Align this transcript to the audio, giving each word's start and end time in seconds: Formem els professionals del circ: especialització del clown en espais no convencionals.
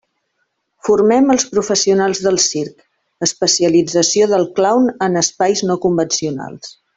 Formem 0.87 1.27
els 1.33 1.43
professionals 1.51 2.21
del 2.27 2.39
circ: 2.45 2.81
especialització 3.29 4.31
del 4.35 4.49
clown 4.61 4.89
en 5.09 5.21
espais 5.25 5.63
no 5.73 5.79
convencionals. 5.89 6.75